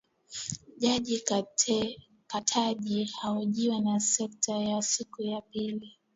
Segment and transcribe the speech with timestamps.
[0.77, 1.19] Jaji
[2.27, 5.97] Ketanji ahojiwa na seneti kwa siku ya pili.